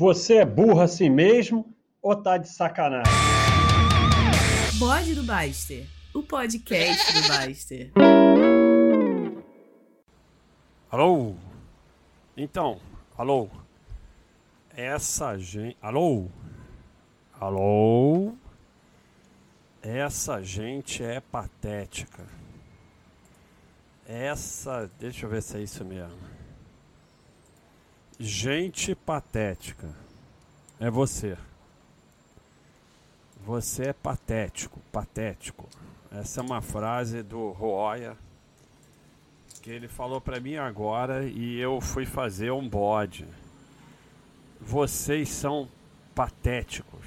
[0.00, 3.12] Você é burro assim mesmo ou tá de sacanagem?
[4.78, 7.92] Bode do Baster, o podcast do Baster.
[10.90, 11.34] Alô?
[12.34, 12.80] Então,
[13.14, 13.50] alô?
[14.74, 15.76] Essa gente.
[15.82, 16.28] Alô?
[17.38, 18.32] Alô?
[19.82, 22.24] Essa gente é patética.
[24.08, 24.90] Essa.
[24.98, 26.39] Deixa eu ver se é isso mesmo.
[28.22, 29.88] Gente patética.
[30.78, 31.38] É você.
[33.46, 35.66] Você é patético, patético.
[36.12, 38.14] Essa é uma frase do Roya
[39.62, 43.26] que ele falou para mim agora e eu fui fazer um bode.
[44.60, 45.66] Vocês são
[46.14, 47.06] patéticos.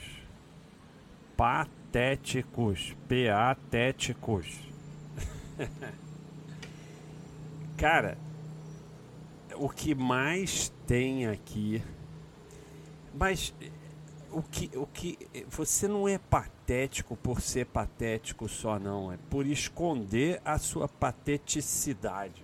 [1.38, 2.95] Patéticos.
[3.08, 4.59] Patéticos.
[7.77, 8.17] Cara,
[9.55, 11.84] o que mais tem aqui.
[13.13, 13.53] Mas
[14.31, 15.17] o que, o que
[15.48, 22.44] você não é patético por ser patético só não, é por esconder a sua pateticidade.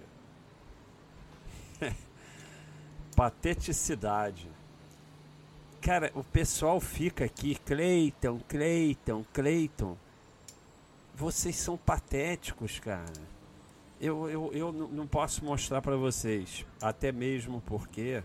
[3.16, 4.50] pateticidade.
[5.82, 9.98] Cara, o pessoal fica aqui, Cleiton, Cleiton, Cleiton.
[11.16, 13.39] Vocês são patéticos, cara.
[14.00, 18.24] Eu, eu, eu não posso mostrar para vocês, até mesmo porque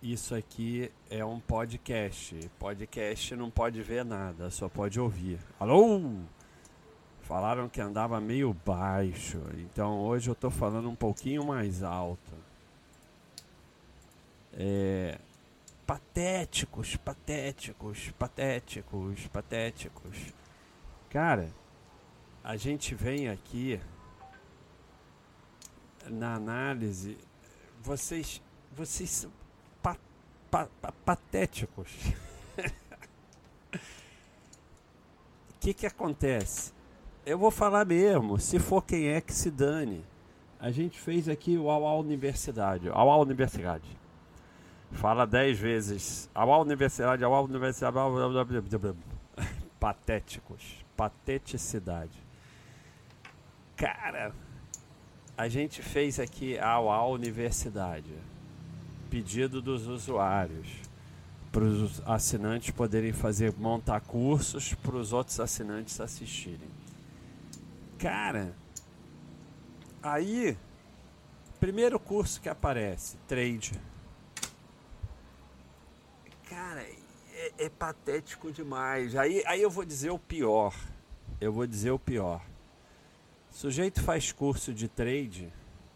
[0.00, 2.38] isso aqui é um podcast.
[2.60, 5.40] Podcast não pode ver nada, só pode ouvir.
[5.58, 6.00] Alô?
[7.22, 12.34] Falaram que andava meio baixo, então hoje eu tô falando um pouquinho mais alto.
[14.52, 15.18] É,
[15.84, 20.32] patéticos, patéticos, patéticos, patéticos.
[21.10, 21.48] Cara,
[22.46, 23.80] a gente vem aqui
[26.08, 27.18] na análise,
[27.82, 29.26] vocês, vocês
[29.82, 29.96] pa,
[30.48, 30.68] pa,
[31.04, 31.90] patéticos.
[33.66, 33.72] O
[35.58, 36.72] que que acontece?
[37.24, 40.04] Eu vou falar mesmo, se for quem é que se dane.
[40.60, 42.88] A gente fez aqui o Auá Universidade.
[42.90, 43.88] Auá Universidade.
[44.92, 46.30] Fala dez vezes.
[46.32, 47.98] Auá Universidade, Auá Universidade.
[49.80, 50.84] Patéticos.
[50.96, 52.25] Pateticidade.
[53.76, 54.34] Cara,
[55.36, 58.14] a gente fez aqui a Auá Universidade
[59.10, 60.66] pedido dos usuários
[61.52, 66.68] para os assinantes poderem fazer montar cursos para os outros assinantes assistirem.
[67.98, 68.54] Cara,
[70.02, 70.56] aí
[71.60, 73.72] primeiro curso que aparece, trade.
[76.48, 79.14] Cara, é, é patético demais.
[79.14, 80.74] Aí, aí eu vou dizer o pior.
[81.38, 82.40] Eu vou dizer o pior.
[83.56, 85.50] Sujeito faz curso de trade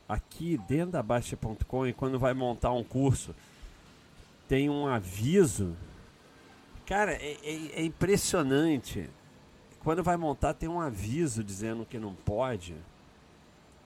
[0.09, 3.37] aqui dentro da Baixa.com e quando vai montar um curso
[4.49, 5.77] tem um aviso.
[6.87, 9.11] Cara, é, é, é, impressionante.
[9.81, 12.75] Quando vai montar tem um aviso dizendo que não pode.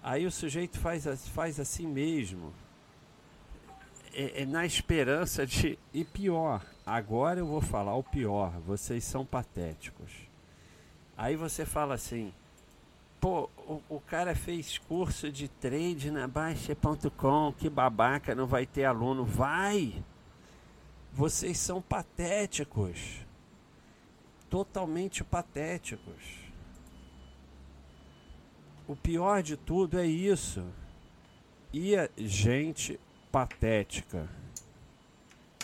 [0.01, 2.55] Aí o sujeito faz, faz assim mesmo.
[4.13, 5.77] É, é na esperança de.
[5.93, 8.53] E pior, agora eu vou falar o pior.
[8.61, 10.13] Vocês são patéticos.
[11.17, 12.33] Aí você fala assim
[13.25, 18.85] pô, o, o, cara fez curso de trade na Baixa.com, que babaca, não vai ter
[18.85, 19.25] aluno.
[19.25, 20.05] Vai!
[21.11, 23.25] Vocês são patéticos.
[24.51, 26.23] Totalmente patéticos.
[28.87, 30.63] O pior de tudo é isso.
[31.73, 33.01] E a gente
[33.33, 34.29] patética.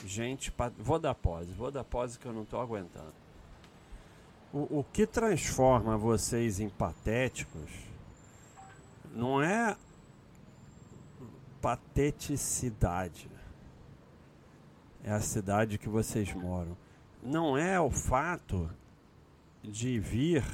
[0.02, 3.19] Gente, vou dar pose, vou dar pose que eu não estou aguentando.
[4.52, 7.70] O, o que transforma vocês em patéticos
[9.14, 9.76] não é
[11.60, 13.30] pateticidade.
[15.02, 16.76] É a cidade que vocês moram.
[17.22, 18.70] Não é o fato
[19.62, 20.44] de vir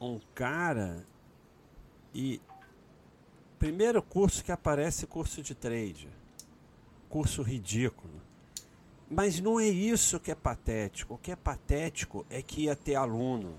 [0.00, 1.04] um cara
[2.14, 2.40] e
[3.58, 6.08] primeiro curso que aparece curso de trade.
[7.08, 8.20] Curso ridículo.
[9.12, 11.14] Mas não é isso que é patético.
[11.14, 13.54] O que é patético é que ia ter aluno.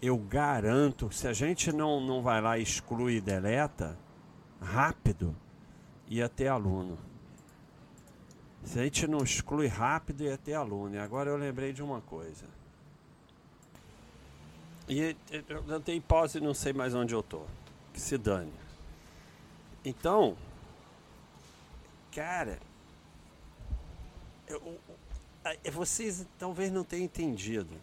[0.00, 3.98] Eu garanto, se a gente não, não vai lá, exclui e deleta,
[4.58, 5.36] rápido,
[6.08, 6.98] ia ter aluno.
[8.64, 10.94] Se a gente não exclui rápido, ia ter aluno.
[10.94, 12.46] E agora eu lembrei de uma coisa.
[14.88, 15.14] E
[15.68, 17.42] eu tenho pause não sei mais onde eu tô.
[17.92, 18.52] Que se dane.
[19.84, 20.38] Então,
[22.10, 22.58] cara,
[25.72, 27.74] vocês talvez não tenham entendido.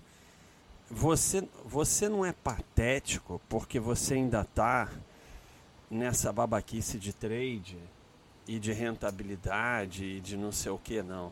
[0.90, 4.90] Você, você não é patético porque você ainda está
[5.90, 7.78] nessa babaquice de trade
[8.48, 11.32] e de rentabilidade e de não sei o que, não.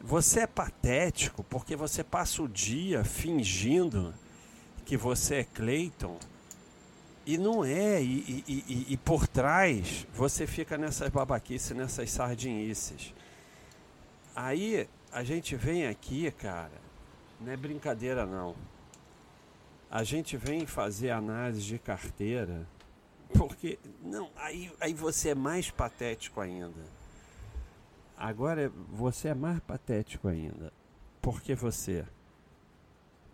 [0.00, 4.14] Você é patético porque você passa o dia fingindo
[4.84, 6.18] que você é Clayton
[7.24, 8.02] e não é.
[8.02, 13.14] E, e, e, e por trás você fica nessas babaquices, nessas sardinices.
[14.36, 16.78] Aí a gente vem aqui, cara,
[17.40, 18.54] não é brincadeira não.
[19.90, 22.66] A gente vem fazer análise de carteira
[23.32, 26.84] porque não, aí, aí você é mais patético ainda.
[28.16, 30.72] Agora você é mais patético ainda.
[31.20, 32.04] Porque você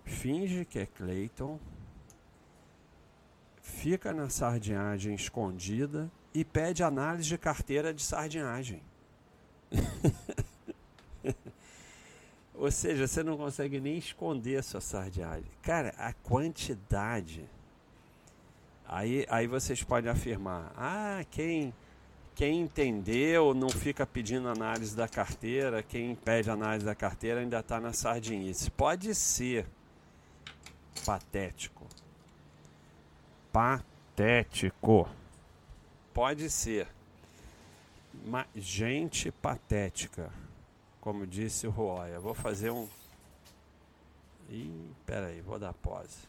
[0.05, 1.59] finge que é Clayton,
[3.61, 8.83] fica na sardinhagem escondida e pede análise de carteira de sardinhagem.
[12.55, 15.51] Ou seja, você não consegue nem esconder a sua sardinhagem.
[15.63, 17.45] Cara, a quantidade.
[18.87, 21.73] Aí, aí vocês podem afirmar: ah, quem,
[22.35, 27.81] quem entendeu não fica pedindo análise da carteira, quem pede análise da carteira ainda está
[27.81, 28.71] na sardinice.
[28.71, 29.67] Pode ser
[31.07, 31.87] patético.
[33.51, 35.09] Patético.
[36.13, 36.87] Pode ser.
[38.27, 40.31] Mas gente patética
[41.03, 42.21] como disse o Roya.
[42.21, 42.89] Vou fazer um.
[44.49, 46.29] Ih, peraí, vou dar pause.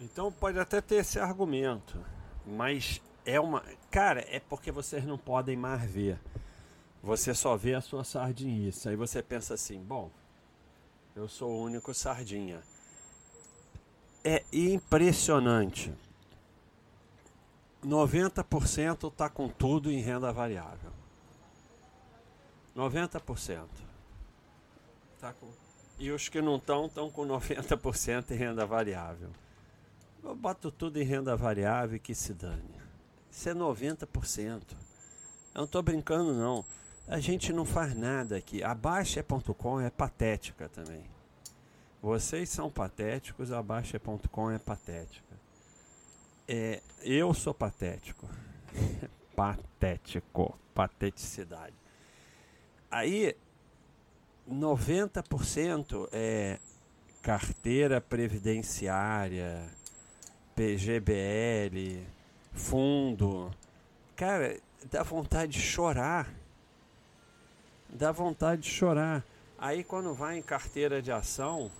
[0.00, 2.02] Então pode até ter esse argumento,
[2.46, 3.62] mas é uma.
[3.90, 6.18] Cara, é porque vocês não podem mais ver.
[7.02, 8.88] Você só vê a sua sardinhice.
[8.88, 10.10] Aí você pensa assim: bom,
[11.14, 12.62] eu sou o único sardinha.
[14.24, 15.92] É impressionante.
[17.84, 21.01] 90% está com tudo em renda variável.
[22.76, 23.66] 90%.
[25.20, 25.48] Tá com...
[25.98, 29.30] E os que não estão, estão com 90% em renda variável.
[30.22, 32.80] Eu boto tudo em renda variável e que se dane.
[33.30, 34.62] Isso é 90%.
[35.54, 36.64] Eu não estou brincando, não.
[37.06, 38.62] A gente não faz nada aqui.
[38.62, 41.04] A Baixa.com é patética também.
[42.00, 45.36] Vocês são patéticos, a Baixa.com é patética.
[46.48, 48.28] É, eu sou patético.
[49.36, 50.58] patético.
[50.74, 51.74] Pateticidade.
[52.92, 53.34] Aí,
[54.46, 56.58] 90% é
[57.22, 59.66] carteira previdenciária,
[60.54, 62.06] PGBL,
[62.52, 63.50] fundo.
[64.14, 64.60] Cara,
[64.90, 66.28] dá vontade de chorar.
[67.88, 69.24] Dá vontade de chorar.
[69.56, 71.70] Aí quando vai em carteira de ação,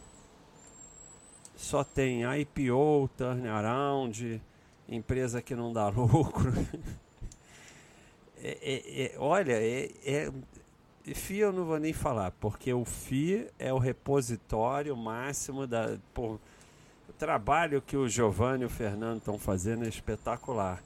[1.55, 4.41] só tem IPO, turnaround,
[4.89, 6.53] empresa que não dá lucro.
[8.43, 10.33] É, é, é, olha, é,
[11.07, 15.99] é FI eu não vou nem falar, porque o FI é o repositório máximo da.
[16.15, 16.41] Por,
[17.09, 20.83] o trabalho que o Giovanni e o Fernando estão fazendo é espetacular.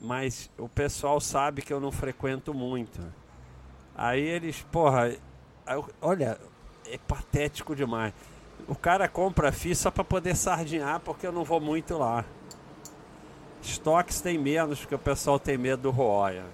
[0.00, 3.00] Mas o pessoal sabe que eu não frequento muito.
[3.94, 5.14] Aí eles, porra,
[6.00, 6.40] olha,
[6.86, 8.14] é patético demais.
[8.66, 12.24] O cara compra FI só para poder sardinhar, porque eu não vou muito lá.
[13.62, 16.46] Estoques tem menos, porque o pessoal tem medo do Roya.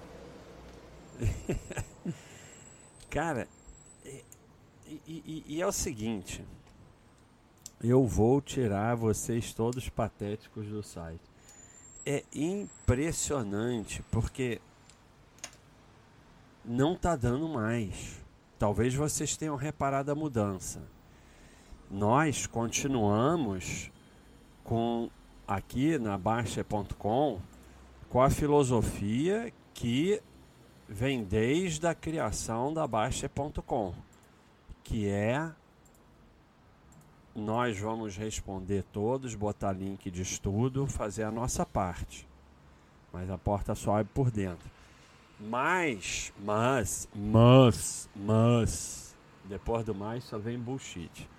[3.17, 3.47] Cara,
[4.05, 4.23] e,
[5.07, 6.45] e, e, é o seguinte.
[7.83, 11.23] Eu vou tirar vocês todos patéticos do site.
[12.05, 14.61] É impressionante porque
[16.63, 18.23] não tá dando mais.
[18.59, 20.83] Talvez vocês tenham reparado a mudança.
[21.89, 23.89] Nós continuamos
[24.63, 25.09] com
[25.47, 27.41] aqui na Baixa.com
[28.09, 30.21] com a filosofia que
[30.87, 33.93] vem desde a criação da Baixa.com,
[34.83, 35.51] que é
[37.35, 42.27] nós vamos responder todos, botar link de estudo, fazer a nossa parte.
[43.13, 44.69] Mas a porta só abre por dentro.
[45.39, 49.15] Mas, mas, mas, mas,
[49.45, 51.29] depois do mais só vem bullshit.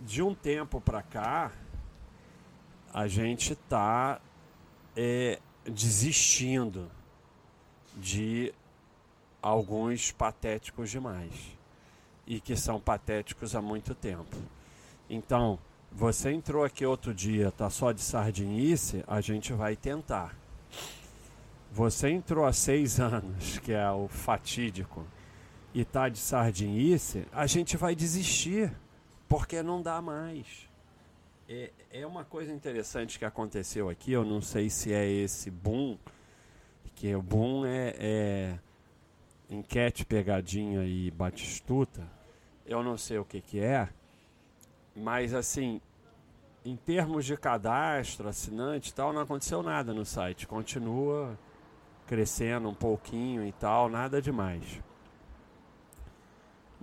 [0.00, 1.50] De um tempo para cá,
[2.94, 4.20] a gente tá
[4.96, 6.90] é, desistindo
[7.96, 8.52] de
[9.40, 11.32] alguns patéticos demais
[12.26, 14.36] e que são patéticos há muito tempo.
[15.10, 15.58] Então,
[15.90, 20.34] você entrou aqui outro dia, tá só de sardinice, a gente vai tentar.
[21.70, 25.04] Você entrou há seis anos, que é o fatídico,
[25.74, 28.72] e tá de sardinice, a gente vai desistir,
[29.28, 30.46] porque não dá mais.
[31.48, 35.98] É, é uma coisa interessante que aconteceu aqui, eu não sei se é esse boom,
[36.94, 38.58] que o boom é, é
[39.50, 42.06] enquete, pegadinha e batistuta,
[42.64, 43.88] eu não sei o que que é,
[44.94, 45.80] mas assim,
[46.64, 50.46] em termos de cadastro, assinante e tal, não aconteceu nada no site.
[50.46, 51.38] Continua
[52.06, 54.80] crescendo um pouquinho e tal, nada demais.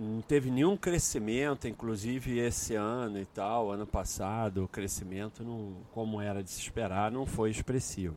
[0.02, 6.22] Não teve nenhum crescimento, inclusive esse ano e tal, ano passado, o crescimento, não, como
[6.22, 8.16] era de se esperar, não foi expressivo.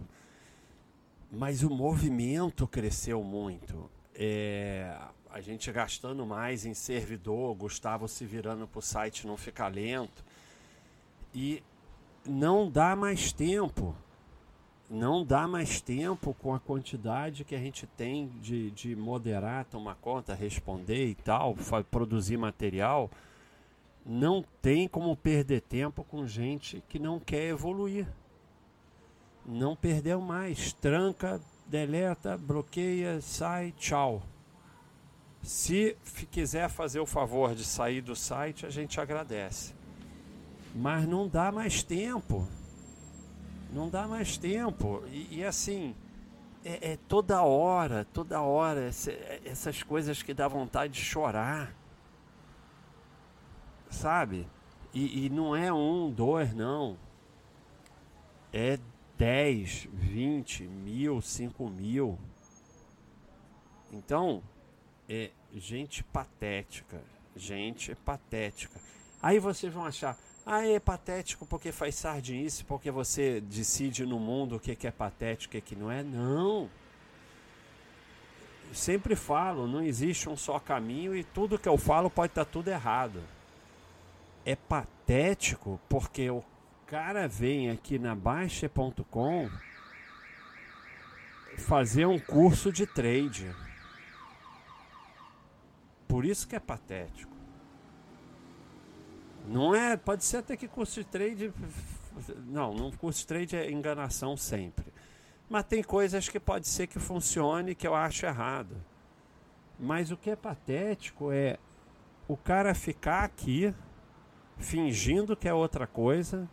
[1.30, 3.92] Mas o movimento cresceu muito.
[4.16, 4.98] É,
[5.30, 10.24] a gente gastando mais em servidor, Gustavo se virando para o site não ficar lento.
[11.36, 11.62] E
[12.26, 13.94] não dá mais tempo
[14.94, 19.96] não dá mais tempo com a quantidade que a gente tem de, de moderar, tomar
[19.96, 21.56] conta, responder e tal,
[21.90, 23.10] produzir material.
[24.06, 28.08] Não tem como perder tempo com gente que não quer evoluir.
[29.44, 30.74] Não perdeu mais.
[30.74, 34.22] Tranca, deleta, bloqueia, sai, tchau.
[35.42, 35.98] Se
[36.30, 39.74] quiser fazer o favor de sair do site, a gente agradece.
[40.76, 42.48] Mas não dá mais tempo.
[43.74, 45.04] Não dá mais tempo.
[45.08, 45.96] E, e assim,
[46.64, 49.12] é, é, toda hora, toda hora, essa,
[49.44, 51.76] essas coisas que dá vontade de chorar.
[53.90, 54.48] Sabe?
[54.94, 56.98] E, e não é um, dois, não.
[58.52, 58.78] É
[59.18, 62.20] dez, vinte, mil, cinco mil.
[63.92, 64.44] Então,
[65.10, 67.02] é gente patética.
[67.36, 68.80] Gente patética.
[69.20, 74.58] Aí vocês vão achar, ah, é patético porque faz sardinice, porque você decide no mundo
[74.58, 76.04] o que é patético e o que não é.
[76.04, 76.70] Não.
[78.74, 82.68] Sempre falo, não existe um só caminho e tudo que eu falo pode estar tudo
[82.68, 83.22] errado.
[84.46, 86.44] É patético porque o
[86.88, 89.50] cara vem aqui na Baixa.com
[91.58, 93.50] fazer um curso de trade.
[96.08, 97.33] Por isso que é patético.
[99.48, 101.54] Não é, pode ser até que curso de trade.
[102.46, 104.86] Não, no curso de trade é enganação sempre.
[105.50, 108.76] Mas tem coisas que pode ser que funcione que eu acho errado.
[109.80, 111.58] Mas o que é patético é
[112.28, 113.74] o cara ficar aqui
[114.58, 116.48] fingindo que é outra coisa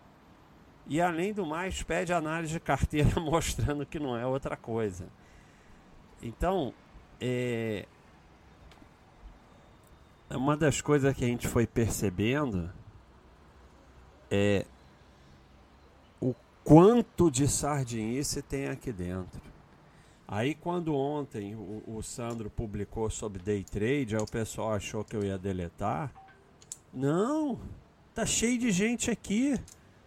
[0.86, 5.06] e além do mais pede análise de carteira mostrando que não é outra coisa.
[6.20, 6.74] Então,
[7.20, 7.86] é,
[10.28, 12.70] uma das coisas que a gente foi percebendo
[14.30, 14.64] é
[16.20, 16.34] o
[16.64, 19.40] quanto de sardinice tem aqui dentro.
[20.28, 25.16] Aí quando ontem o, o, Sandro publicou sobre day trade, aí o pessoal achou que
[25.16, 26.12] eu ia deletar.
[26.94, 27.58] Não,
[28.14, 29.58] tá cheio de gente aqui,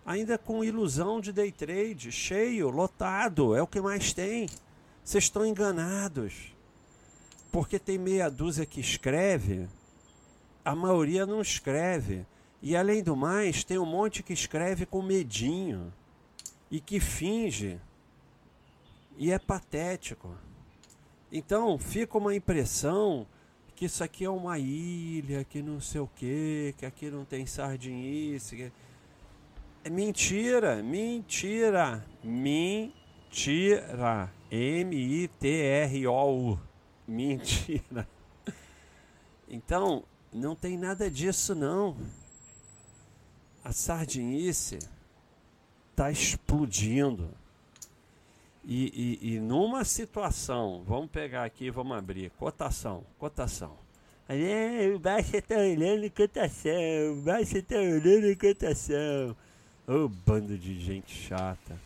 [0.06, 4.48] ainda com ilusão de day trade, cheio, lotado, é o que mais tem.
[5.04, 6.54] Vocês estão enganados.
[7.52, 9.68] Porque tem meia dúzia que escreve,
[10.64, 12.26] a maioria não escreve.
[12.66, 15.94] E além do mais, tem um monte que escreve com medinho
[16.72, 17.78] e que finge.
[19.18, 20.34] E é patético.
[21.30, 23.28] Então fica uma impressão
[23.76, 27.46] que isso aqui é uma ilha, que não sei o que, que aqui não tem
[27.46, 28.56] sardinice.
[28.56, 28.72] Que...
[29.84, 34.32] É mentira, mentira, mentira.
[34.50, 36.58] M-I-T-R-O-U.
[37.06, 38.08] Mentira.
[39.50, 42.23] Então, não tem nada disso não
[43.64, 44.80] a sardinice
[45.92, 47.30] está explodindo.
[48.66, 53.76] E, e, e, numa situação, vamos pegar aqui, vamos abrir, cotação, cotação.
[54.96, 56.72] O Baixa está olhando cotação,
[57.12, 59.36] o Baixa está olhando cotação.
[59.86, 61.78] Ô oh, bando de gente chata.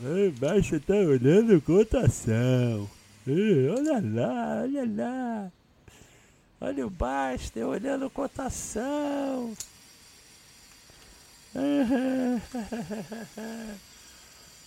[0.00, 2.90] O Baixa está olhando cotação.
[3.28, 5.52] olha lá, olha lá.
[6.66, 9.54] Olha o Baster olhando cotação.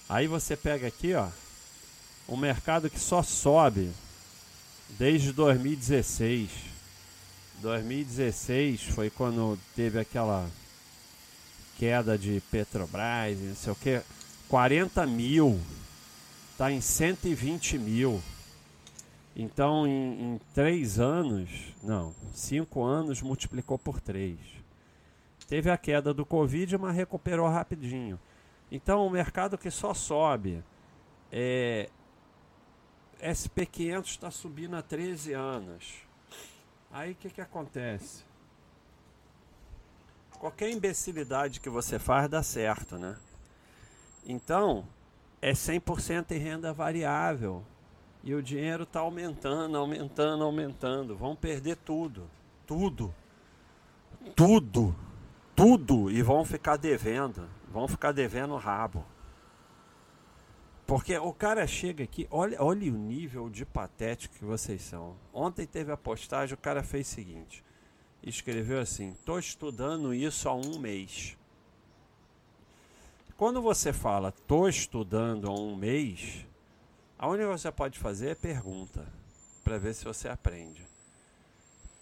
[0.08, 1.28] Aí você pega aqui, ó,
[2.30, 3.92] um mercado que só sobe
[4.90, 6.52] desde 2016.
[7.64, 10.48] 2016 foi quando teve aquela
[11.80, 14.04] queda de Petrobras, não sei o que.
[14.48, 15.60] 40 mil,
[16.60, 18.22] tá em 120 mil.
[19.40, 24.40] Então, em, em, três anos, não, cinco anos, multiplicou por três.
[25.48, 28.20] Teve a queda do Covid, mas recuperou rapidinho.
[28.72, 30.64] Então, o mercado que só sobe,
[31.32, 31.88] é,
[33.22, 36.00] SP500 está subindo há 13 anos.
[36.92, 38.26] Aí o que, que acontece?
[40.40, 43.16] Qualquer imbecilidade que você faz dá certo, né?
[44.26, 44.84] Então,
[45.40, 47.64] é 100% em renda variável.
[48.24, 51.16] E o dinheiro está aumentando, aumentando, aumentando.
[51.16, 52.30] Vão perder tudo.
[52.66, 53.14] Tudo.
[54.36, 54.96] Tudo.
[55.56, 57.48] tudo e vão ficar devendo.
[57.72, 59.06] Vão ficar devendo o rabo.
[60.86, 65.18] Porque o cara chega aqui, olha, olha o nível de patético que vocês são.
[65.34, 67.62] Ontem teve a postagem, o cara fez o seguinte:
[68.24, 71.38] escreveu assim: estou estudando isso há um mês.
[73.36, 76.46] Quando você fala estou estudando há um mês,
[77.20, 79.06] a única coisa que você pode fazer é pergunta
[79.64, 80.86] para ver se você aprende.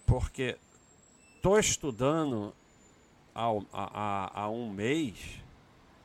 [0.06, 0.58] Porque
[1.36, 2.54] estou estudando
[3.34, 5.42] há, há, há um mês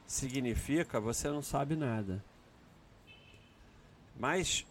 [0.06, 2.24] significa você não sabe nada.
[4.18, 4.66] Mas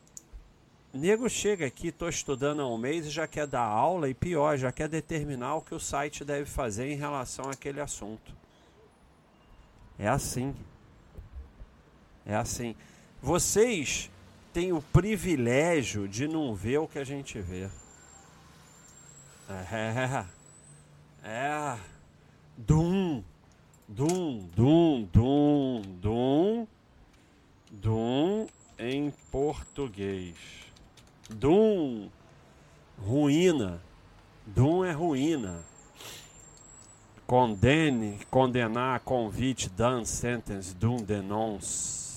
[0.93, 4.57] nego chega aqui, estou estudando há um mês e já quer dar aula e pior,
[4.57, 8.33] já quer determinar o que o site deve fazer em relação àquele assunto.
[9.97, 10.55] É assim.
[12.25, 12.75] É assim.
[13.21, 14.09] Vocês
[14.53, 17.69] têm o privilégio de não ver o que a gente vê.
[19.49, 20.25] É.
[21.23, 21.77] É.
[22.57, 23.23] Dum.
[23.87, 26.67] Dum, dum, dum, dum.
[27.71, 30.35] Dum em português.
[31.29, 32.09] Dum,
[32.97, 33.81] ruína.
[34.45, 35.63] Dum é ruína.
[37.27, 42.08] Condene, condenar, convite, dan, sentence, dum, denonce.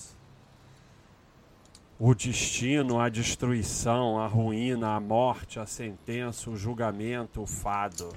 [2.04, 8.12] O destino, a destruição, a ruína, a morte, a sentença, o julgamento, o fado.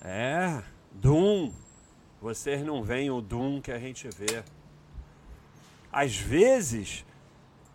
[0.00, 1.52] É, Dum.
[2.20, 4.44] Vocês não veem o Dum que a gente vê.
[5.90, 7.04] Às vezes,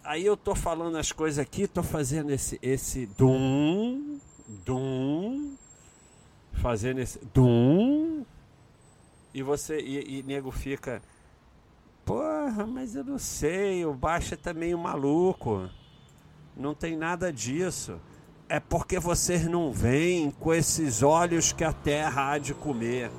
[0.06, 4.22] aí eu tô falando as coisas aqui, tô fazendo esse esse dum,
[4.66, 5.58] dum,
[6.54, 8.26] fazendo esse dum,
[9.34, 11.02] e você e, e nego fica,
[12.48, 15.70] porra, mas eu não sei, o baixo é também um maluco.
[16.56, 18.00] Não tem nada disso.
[18.48, 23.12] É porque vocês não veem com esses olhos que a terra há de comer.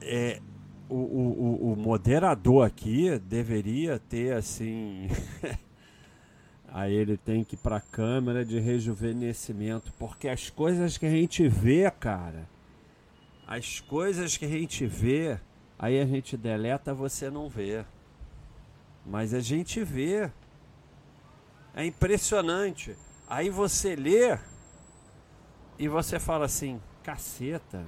[0.00, 0.40] É,
[0.88, 5.08] o, o, o moderador aqui deveria ter assim.
[6.72, 11.10] Aí ele tem que ir para a câmera de rejuvenescimento, porque as coisas que a
[11.10, 12.48] gente vê, cara,
[13.46, 15.38] as coisas que a gente vê,
[15.78, 17.84] aí a gente deleta, você não vê.
[19.04, 20.30] Mas a gente vê.
[21.74, 22.96] É impressionante.
[23.28, 24.38] Aí você lê
[25.78, 27.84] e você fala assim: caceta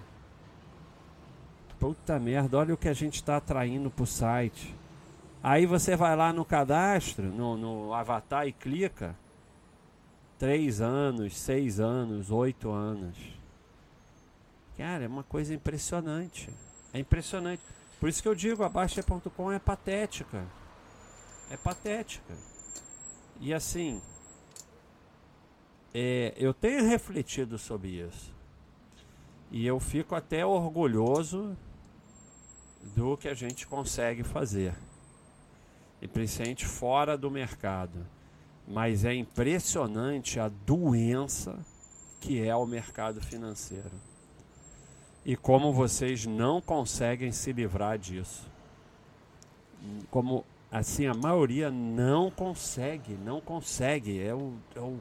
[1.78, 4.74] Puta merda, olha o que a gente está atraindo para o site.
[5.42, 9.14] Aí você vai lá no cadastro, no, no avatar e clica.
[10.38, 13.16] Três anos, seis anos, oito anos.
[14.76, 16.48] Cara, é uma coisa impressionante.
[16.92, 17.62] É impressionante.
[17.98, 20.46] Por isso que eu digo, a Baixa.com é patética.
[21.50, 22.34] É patética.
[23.40, 24.00] E assim,
[25.94, 28.34] é, eu tenho refletido sobre isso.
[29.50, 31.56] E eu fico até orgulhoso
[32.94, 34.74] do que a gente consegue fazer.
[36.02, 38.06] E principalmente fora do mercado.
[38.68, 41.64] Mas é impressionante a doença
[42.20, 43.92] que é o mercado financeiro.
[45.26, 48.48] E como vocês não conseguem se livrar disso.
[50.08, 54.22] Como assim a maioria não consegue, não consegue.
[54.22, 55.00] É o, é o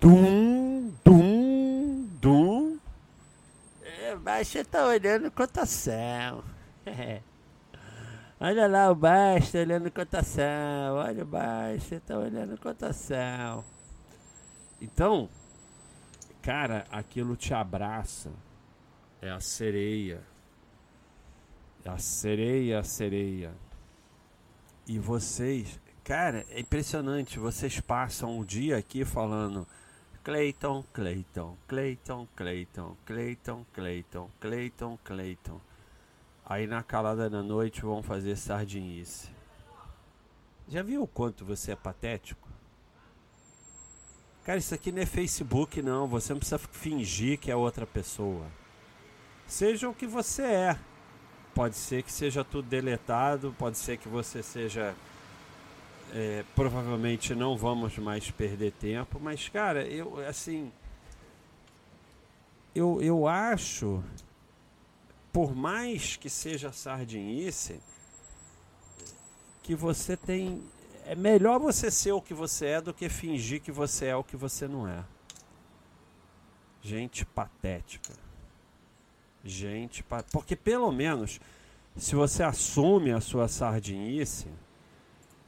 [0.00, 2.78] dum, dum, dum.
[3.82, 6.44] É, você tá olhando cotação.
[8.38, 10.94] Olha lá o baixo, tá olhando cotação.
[10.94, 13.64] Olha o baixo, tá olhando cotação.
[14.80, 15.28] Então,
[16.40, 18.30] cara, aquilo te abraça.
[19.22, 20.22] É a sereia.
[21.84, 23.52] É a sereia, a sereia.
[24.86, 27.38] E vocês, cara, é impressionante.
[27.38, 29.66] Vocês passam o dia aqui falando
[30.24, 35.60] Cleiton, Cleiton, Cleiton, Cleiton, Cleiton, Cleiton, Cleiton, Cleiton.
[36.44, 39.28] Aí na calada da noite vão fazer sardinice.
[40.68, 42.48] Já viu o quanto você é patético?
[44.44, 48.46] Cara, isso aqui não é Facebook não, você não precisa fingir que é outra pessoa.
[49.50, 50.78] Seja o que você é.
[51.52, 54.94] Pode ser que seja tudo deletado, pode ser que você seja
[56.14, 60.70] é, provavelmente não vamos mais perder tempo, mas cara, eu assim
[62.74, 64.02] eu, eu acho
[65.32, 67.80] por mais que seja sardinice,
[69.64, 70.62] que você tem.
[71.04, 74.22] É melhor você ser o que você é do que fingir que você é o
[74.22, 75.04] que você não é.
[76.80, 78.29] Gente patética.
[79.44, 81.40] Gente, porque pelo menos
[81.96, 84.48] se você assume a sua sardinice,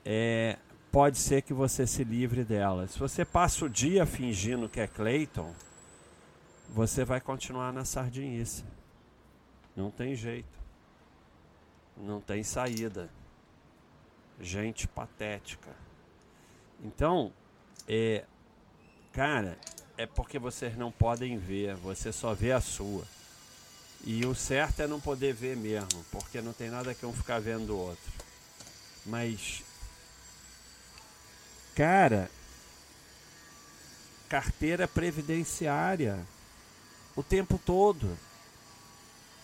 [0.05, 0.59] é,
[0.90, 2.87] pode ser que você se livre dela.
[2.88, 5.55] Se você passa o dia fingindo que é Clayton,
[6.68, 8.64] você vai continuar na sardinice.
[9.76, 10.59] Não tem jeito.
[11.96, 13.09] Não tem saída.
[14.40, 15.70] Gente patética.
[16.83, 17.33] Então,
[17.87, 18.24] é,
[19.12, 19.57] cara,
[19.96, 23.05] é porque vocês não podem ver, você só vê a sua.
[24.04, 27.40] E o certo é não poder ver mesmo, porque não tem nada que um ficar
[27.40, 28.12] vendo do outro.
[29.06, 29.62] Mas,
[31.74, 32.30] cara,
[34.28, 36.18] carteira previdenciária
[37.14, 38.18] o tempo todo.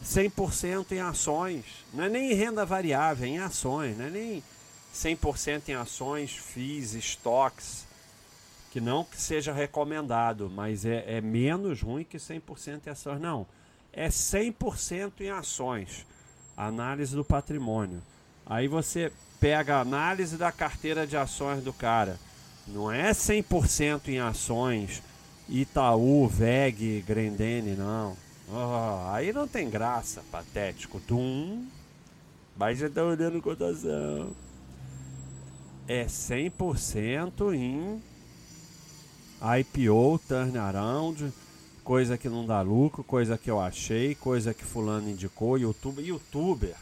[0.05, 1.65] 100% em ações.
[1.93, 3.97] Não é nem em renda variável, é em ações.
[3.97, 4.43] Não é nem
[4.95, 7.87] 100% em ações, FIIs, estoques.
[8.71, 13.21] Que não que seja recomendado, mas é, é menos ruim que 100% em ações.
[13.21, 13.47] Não,
[13.93, 16.07] é 100% em ações.
[16.57, 18.03] Análise do patrimônio.
[18.45, 22.19] Aí você pega a análise da carteira de ações do cara.
[22.67, 25.03] Não é 100% em ações,
[25.49, 28.17] Itaú, VEG, Grendene, não.
[28.51, 31.01] Oh, aí não tem graça, patético.
[31.07, 31.67] Dum.
[32.57, 34.31] Mas já tá olhando cotação.
[35.87, 38.03] É 100% em
[39.41, 41.33] IPO, turnaround,
[41.89, 46.77] coisa que não dá lucro, coisa que eu achei, coisa que fulano indicou, youtuber, youtuber.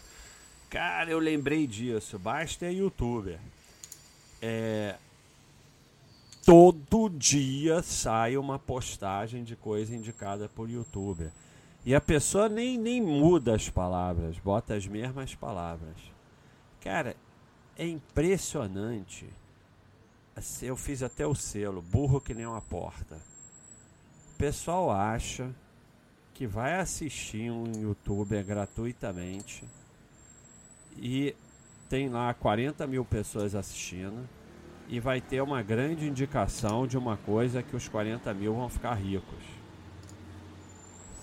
[0.68, 3.38] Cara, eu lembrei disso, basta é youtuber.
[4.42, 4.96] É,
[6.44, 11.30] todo dia sai uma postagem de coisa indicada por youtuber.
[11.84, 15.96] E a pessoa nem, nem muda as palavras, bota as mesmas palavras.
[16.80, 17.14] Cara,
[17.78, 19.24] é impressionante.
[20.34, 23.35] Assim, eu fiz até o selo, burro que nem uma porta.
[24.38, 25.54] Pessoal acha
[26.34, 29.64] que vai assistir um youtuber gratuitamente
[30.98, 31.34] e
[31.88, 34.28] tem lá 40 mil pessoas assistindo
[34.88, 38.94] e vai ter uma grande indicação de uma coisa que os 40 mil vão ficar
[38.94, 39.44] ricos.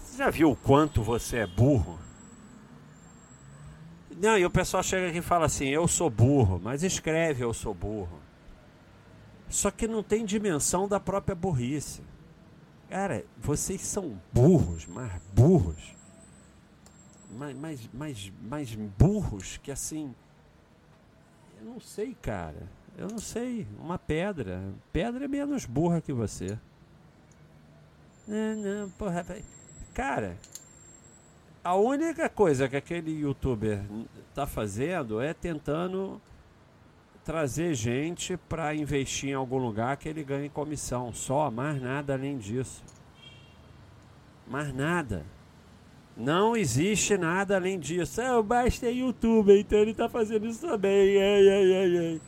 [0.04, 2.00] Você já viu o quanto você é burro?
[4.18, 7.54] Não, e o pessoal chega aqui e fala assim: eu sou burro, mas escreve eu
[7.54, 8.20] sou burro.
[9.50, 12.02] Só que não tem dimensão da própria burrice.
[12.94, 15.96] Cara, vocês são burros, mas burros.
[17.32, 20.14] Mais, mais, mais, mais burros que assim.
[21.60, 22.70] Eu não sei, cara.
[22.96, 23.68] Eu não sei.
[23.80, 24.62] Uma pedra.
[24.92, 26.56] Pedra é menos burra que você.
[28.28, 29.26] Não, não, porra.
[29.92, 30.38] Cara,
[31.64, 33.82] a única coisa que aquele youtuber
[34.36, 36.22] tá fazendo é tentando
[37.24, 41.14] trazer gente para investir em algum lugar que ele ganhe comissão.
[41.14, 42.84] Só, mais nada além disso.
[44.48, 45.26] Mais nada.
[46.16, 48.22] Não existe nada além disso.
[48.22, 51.22] É, o Basta é youtuber, então ele tá fazendo isso também.
[51.22, 52.22] Ai, ai, ai, ai.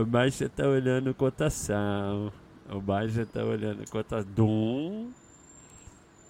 [0.00, 2.32] o Baixa tá olhando cotação.
[2.70, 4.30] O Baixa tá olhando cotação.
[4.34, 5.10] Dum.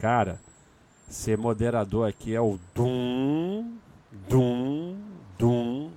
[0.00, 0.40] Cara,
[1.08, 3.83] ser moderador aqui é o Dum.
[4.28, 5.00] Dum.
[5.38, 5.92] Dum.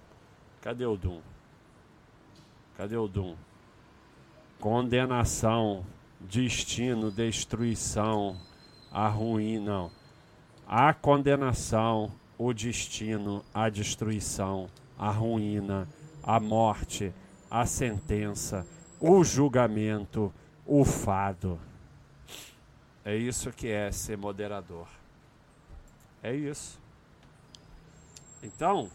[0.62, 1.22] Cadê o Dum?
[2.76, 3.36] Cadê o Dum?
[4.60, 5.86] Condenação,
[6.20, 8.36] destino, destruição,
[8.92, 9.92] a ruim, não.
[10.68, 15.88] A condenação, o destino, a destruição a ruína,
[16.24, 17.14] a morte,
[17.50, 18.66] a sentença,
[19.00, 20.34] o julgamento,
[20.66, 21.60] o fado.
[23.06, 24.88] É isso que é ser moderador.
[26.24, 26.80] É isso.
[28.48, 28.90] Então,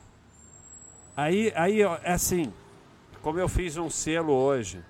[1.15, 2.53] aí, aí é assim,
[3.21, 4.83] como eu fiz um selo hoje.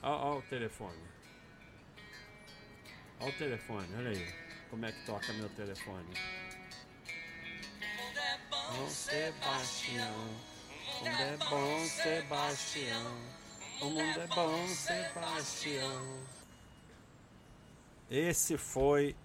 [0.00, 1.02] Olha o telefone.
[3.18, 4.34] Olha o telefone, olha aí.
[4.70, 6.14] Como é que toca meu telefone.
[8.48, 10.14] Bom Sebastião,
[11.00, 13.16] o mundo é bom, Sebastião.
[13.80, 16.20] O mundo é bom, Sebastião.
[18.08, 19.16] Esse foi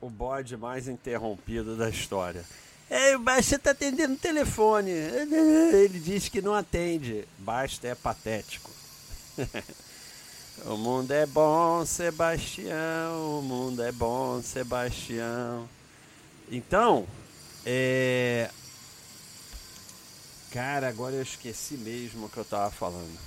[0.00, 2.44] o bode mais interrompido da história.
[2.90, 4.90] Ei, o Basta tá atendendo o telefone.
[4.90, 7.26] Ele diz que não atende.
[7.38, 8.70] Basta é patético.
[10.64, 13.38] o mundo é bom, Sebastião.
[13.38, 15.68] O mundo é bom, Sebastião.
[16.50, 17.06] Então,
[17.66, 18.50] é,
[20.50, 23.18] Cara, agora eu esqueci mesmo o que eu tava falando.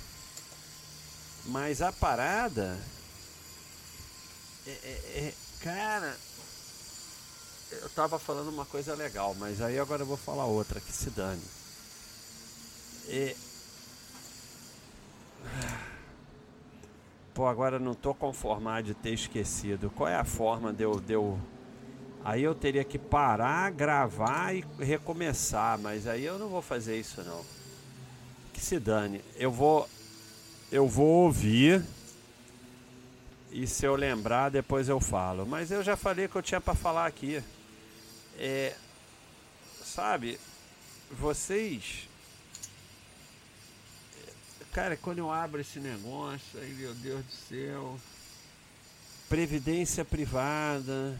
[1.46, 2.78] Mas a parada.
[4.66, 6.16] É, é, é, cara.
[7.80, 11.10] Eu tava falando uma coisa legal, mas aí agora eu vou falar outra, que se
[11.10, 11.42] dane.
[13.08, 13.34] É,
[17.32, 19.90] pô, agora não tô conformado de ter esquecido.
[19.90, 21.38] Qual é a forma de eu, de eu
[22.24, 27.20] Aí eu teria que parar, gravar e recomeçar, mas aí eu não vou fazer isso
[27.22, 27.44] não.
[28.52, 29.20] Que se dane.
[29.34, 29.88] Eu vou
[30.70, 31.84] eu vou ouvir
[33.50, 35.44] E se eu lembrar, depois eu falo.
[35.44, 37.42] Mas eu já falei que eu tinha para falar aqui.
[38.38, 38.74] É,
[39.84, 40.38] sabe,
[41.10, 42.08] vocês.
[44.72, 48.00] Cara, quando eu abro esse negócio, aí meu Deus do céu.
[49.28, 51.18] Previdência privada.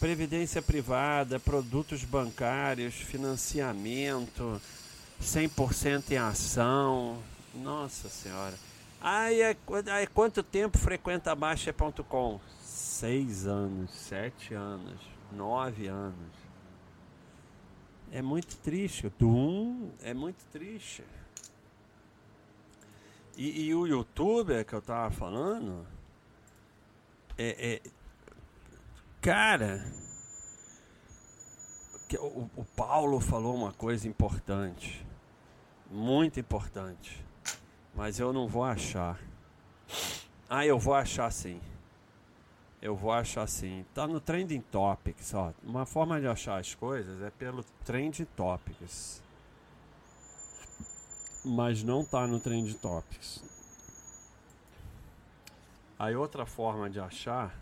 [0.00, 4.60] Previdência privada, produtos bancários, financiamento,
[5.22, 7.22] 100% em ação.
[7.54, 8.58] Nossa Senhora.
[9.00, 9.56] Aí é,
[9.92, 12.40] aí quanto tempo frequenta a Baixa.com?
[12.64, 15.00] Seis anos, sete anos,
[15.32, 16.36] nove anos.
[18.10, 19.10] É muito triste.
[19.18, 21.02] Doom é muito triste.
[23.36, 25.86] E, e o youtuber que eu tava falando.
[27.38, 27.74] É.
[27.74, 27.90] é
[29.20, 29.84] cara.
[32.20, 35.06] O, o Paulo falou uma coisa importante.
[35.90, 37.24] Muito importante.
[37.94, 39.18] Mas eu não vou achar.
[40.48, 41.60] Ah, eu vou achar sim.
[42.82, 43.86] Eu vou achar sim.
[43.94, 45.54] Tá no Trending Topics, ó.
[45.62, 49.22] Uma forma de achar as coisas é pelo Trending Topics.
[51.44, 53.44] Mas não tá no Trending Topics.
[55.96, 57.56] Aí outra forma de achar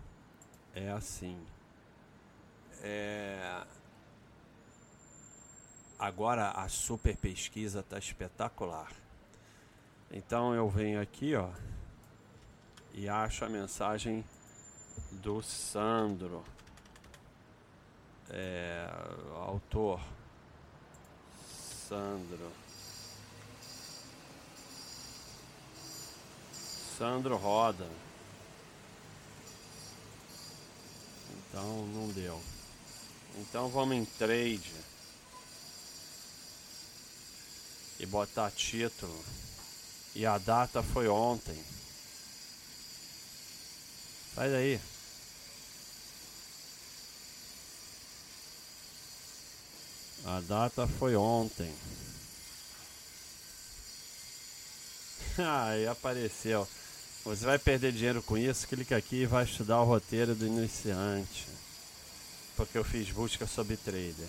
[0.74, 1.38] é assim.
[2.82, 3.66] É...
[5.98, 8.90] Agora a super pesquisa tá espetacular.
[10.10, 11.50] Então eu venho aqui, ó,
[12.94, 14.24] e acho a mensagem
[15.12, 16.44] do Sandro,
[18.30, 18.88] é,
[19.34, 20.00] autor
[21.88, 22.52] Sandro.
[26.96, 27.88] Sandro Roda.
[31.48, 32.40] Então não deu.
[33.38, 34.72] Então vamos em trade
[37.98, 39.24] e botar título.
[40.14, 41.60] E a data foi ontem.
[44.34, 44.80] Sai daí.
[50.36, 51.74] A data foi ontem.
[55.36, 56.68] Aí apareceu.
[57.24, 58.68] Você vai perder dinheiro com isso?
[58.68, 61.48] Clica aqui e vai estudar o roteiro do iniciante.
[62.56, 64.28] Porque eu fiz busca sobre trader.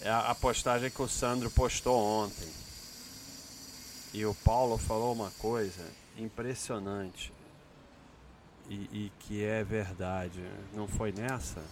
[0.00, 2.48] É a postagem que o Sandro postou ontem.
[4.14, 5.86] E o Paulo falou uma coisa
[6.16, 7.30] impressionante.
[8.70, 10.42] E, e que é verdade.
[10.72, 11.62] Não foi nessa?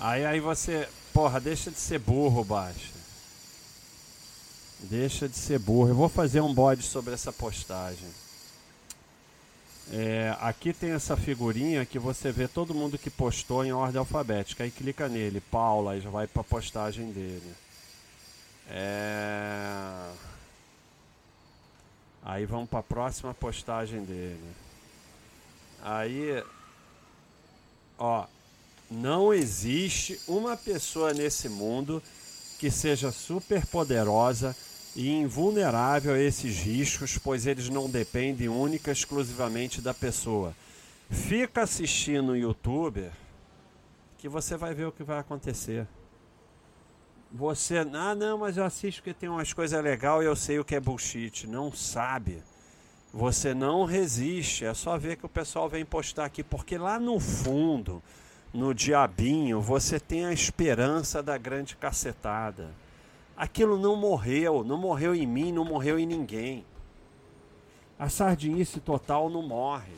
[0.00, 2.92] Aí, aí você, porra, deixa de ser burro, baixa.
[4.82, 5.88] Deixa de ser burro.
[5.88, 8.08] Eu vou fazer um bode sobre essa postagem.
[9.90, 14.62] É, aqui tem essa figurinha que você vê todo mundo que postou em ordem alfabética.
[14.62, 17.52] Aí clica nele, Paula, aí já vai para a postagem dele.
[18.70, 20.12] É...
[22.22, 24.52] Aí vamos para a próxima postagem dele.
[25.82, 26.44] Aí,
[27.98, 28.24] ó,
[28.90, 32.02] não existe uma pessoa nesse mundo
[32.58, 34.56] que seja super poderosa
[34.96, 40.54] e invulnerável a esses riscos, pois eles não dependem única e exclusivamente da pessoa.
[41.10, 43.12] Fica assistindo o youtuber
[44.18, 45.86] que você vai ver o que vai acontecer.
[47.30, 50.64] Você, ah não, mas eu assisto que tem umas coisas legais e eu sei o
[50.64, 51.46] que é bullshit.
[51.46, 52.42] Não sabe.
[53.12, 54.64] Você não resiste.
[54.64, 58.02] É só ver que o pessoal vem postar aqui, porque lá no fundo
[58.58, 62.74] no diabinho, você tem a esperança da grande cacetada.
[63.36, 66.66] Aquilo não morreu, não morreu em mim, não morreu em ninguém.
[67.96, 69.94] A sardinice total não morre.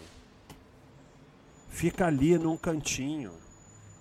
[1.71, 3.33] Fica ali num cantinho.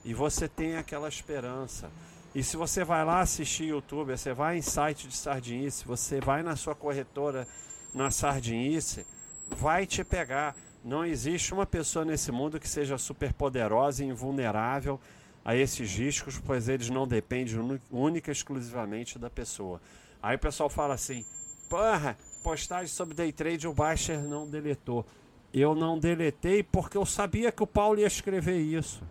[0.03, 1.89] E você tem aquela esperança.
[2.35, 6.43] E se você vai lá assistir YouTube, você vai em site de sardinice, você vai
[6.43, 7.47] na sua corretora
[7.93, 9.05] na sardinice,
[9.49, 10.53] vai te pegar.
[10.83, 14.99] Não existe uma pessoa nesse mundo que seja super poderosa e invulnerável
[15.43, 19.81] a esses riscos, pois eles não dependem única e exclusivamente da pessoa.
[20.21, 21.25] Aí o pessoal fala assim:
[21.69, 25.05] porra, postagem sobre day trade o Baster não deletou.
[25.53, 29.03] Eu não deletei porque eu sabia que o Paulo ia escrever isso.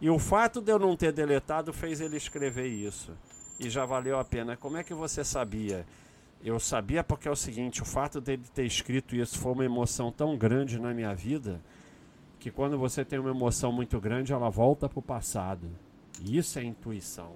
[0.00, 3.12] E o fato de eu não ter deletado fez ele escrever isso.
[3.58, 4.56] E já valeu a pena.
[4.56, 5.86] Como é que você sabia?
[6.44, 10.12] Eu sabia porque é o seguinte, o fato dele ter escrito isso foi uma emoção
[10.12, 11.60] tão grande na minha vida
[12.38, 15.68] que quando você tem uma emoção muito grande, ela volta para o passado.
[16.22, 17.32] Isso é intuição.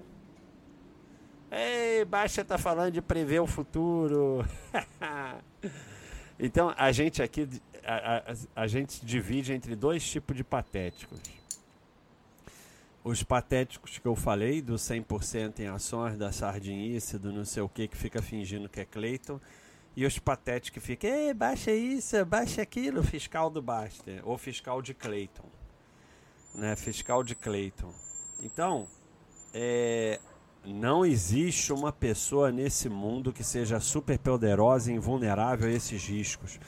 [1.51, 4.45] Ei, Baixa tá falando de prever o futuro.
[6.39, 7.49] então a gente aqui
[7.83, 11.19] a, a, a gente divide entre dois tipos de patéticos
[13.03, 17.69] os patéticos que eu falei, do 100% em ações, da sardinice, do não sei o
[17.69, 19.39] que, que fica fingindo que é Cleiton,
[19.95, 24.93] E os patéticos ficam, Ei, baixa isso, baixa aquilo, fiscal do Baster, ou fiscal de
[24.93, 25.49] Clayton.
[26.55, 26.75] Né?
[26.75, 27.93] Fiscal de Clayton.
[28.41, 28.87] Então,
[29.53, 30.19] é,
[30.63, 36.59] não existe uma pessoa nesse mundo que seja super poderosa e invulnerável a esses riscos,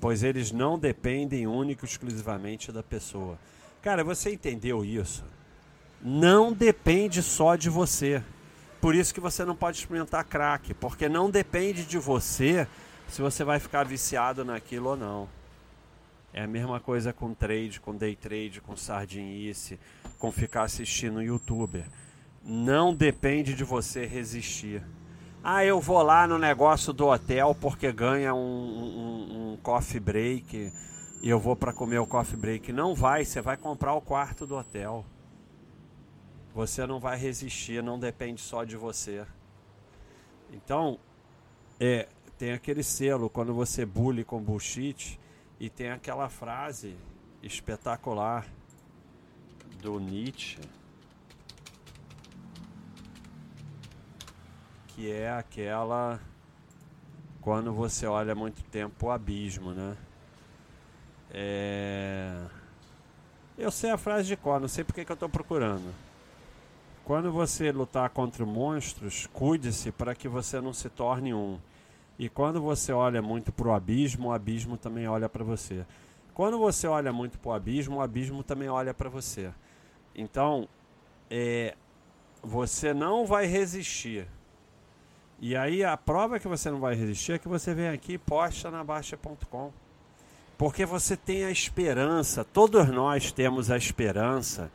[0.00, 3.38] pois eles não dependem único e exclusivamente da pessoa.
[3.80, 5.24] Cara, você entendeu isso?
[6.08, 8.22] Não depende só de você.
[8.80, 12.68] Por isso que você não pode experimentar crack, porque não depende de você
[13.08, 15.28] se você vai ficar viciado naquilo ou não.
[16.32, 19.80] É a mesma coisa com trade, com day trade, com sardinice,
[20.16, 21.84] com ficar assistindo youtuber.
[22.40, 24.84] Não depende de você resistir.
[25.42, 30.72] Ah, eu vou lá no negócio do hotel porque ganha um, um, um coffee break
[31.20, 32.72] e eu vou para comer o coffee break.
[32.72, 35.04] Não vai, você vai comprar o quarto do hotel.
[36.56, 39.26] Você não vai resistir, não depende só de você.
[40.50, 40.98] Então,
[41.78, 45.20] é, tem aquele selo quando você bully com bullshit
[45.60, 46.96] e tem aquela frase
[47.42, 48.46] espetacular
[49.82, 50.58] do Nietzsche
[54.88, 56.18] que é aquela
[57.42, 59.94] quando você olha muito tempo o abismo, né?
[61.30, 62.46] É...
[63.58, 66.05] Eu sei a frase de cor, não sei porque que eu estou procurando.
[67.06, 71.56] Quando você lutar contra monstros, cuide-se para que você não se torne um.
[72.18, 75.86] E quando você olha muito para o abismo, o abismo também olha para você.
[76.34, 79.52] Quando você olha muito para o abismo, o abismo também olha para você.
[80.16, 80.68] Então,
[81.30, 81.76] é,
[82.42, 84.26] você não vai resistir.
[85.38, 88.18] E aí a prova que você não vai resistir é que você vem aqui e
[88.18, 89.70] posta na Baixa.com.
[90.58, 94.72] Porque você tem a esperança, todos nós temos a esperança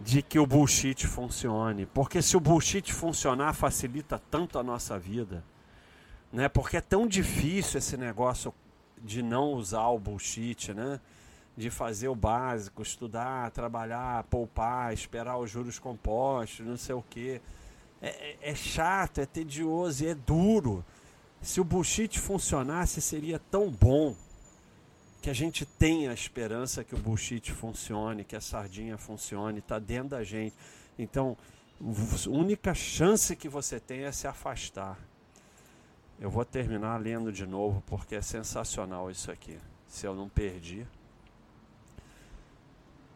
[0.00, 1.84] de que o bullshit funcione.
[1.84, 5.44] Porque se o bullshit funcionar, facilita tanto a nossa vida.
[6.32, 6.48] Né?
[6.48, 8.54] Porque é tão difícil esse negócio
[9.02, 11.00] de não usar o bullshit, né?
[11.56, 17.40] De fazer o básico, estudar, trabalhar, poupar, esperar os juros compostos, não sei o quê.
[18.00, 20.84] É, é, é chato, é tedioso e é duro.
[21.42, 24.14] Se o bullshit funcionasse, seria tão bom
[25.20, 29.78] que a gente tenha a esperança que o bullshit funcione, que a sardinha funcione, está
[29.78, 30.54] dentro da gente.
[30.98, 31.36] Então,
[31.80, 34.98] a única chance que você tem é se afastar.
[36.18, 39.58] Eu vou terminar lendo de novo porque é sensacional isso aqui.
[39.86, 40.86] Se eu não perdi.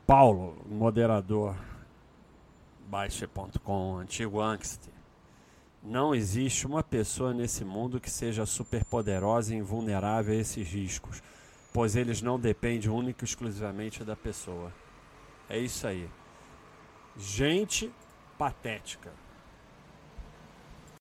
[0.06, 1.56] Paulo, moderador,
[2.86, 4.88] Baixa.com, antigo Angst.
[5.82, 11.22] Não existe uma pessoa nesse mundo que seja superpoderosa e invulnerável a esses riscos
[11.74, 14.72] pois eles não dependem única e exclusivamente da pessoa.
[15.48, 16.08] É isso aí.
[17.16, 17.92] Gente
[18.38, 19.12] patética.